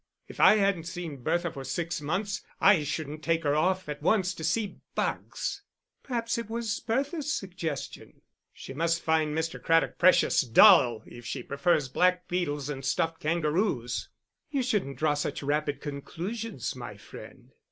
"If 0.27 0.39
I 0.39 0.55
hadn't 0.55 0.85
seen 0.87 1.17
Bertha 1.21 1.51
for 1.51 1.63
six 1.63 2.01
months, 2.01 2.41
I 2.59 2.83
shouldn't 2.83 3.21
take 3.21 3.43
her 3.43 3.53
off 3.55 3.87
at 3.87 4.01
once 4.01 4.33
to 4.33 4.43
see 4.43 4.77
bugs." 4.95 5.61
"Perhaps 6.01 6.39
it 6.39 6.49
was 6.49 6.79
Bertha's 6.79 7.31
suggestion." 7.31 8.23
"She 8.51 8.73
must 8.73 9.03
find 9.03 9.37
Mr. 9.37 9.61
Craddock 9.61 9.99
precious 9.99 10.41
dull 10.41 11.03
if 11.05 11.27
she 11.27 11.43
prefers 11.43 11.87
blackbeetles 11.87 12.67
and 12.67 12.83
stuffed 12.83 13.19
kangaroos." 13.19 14.09
"You 14.49 14.63
shouldn't 14.63 14.97
draw 14.97 15.13
such 15.13 15.43
rapid 15.43 15.81
conclusions, 15.81 16.75
my 16.75 16.97
friend." 16.97 17.51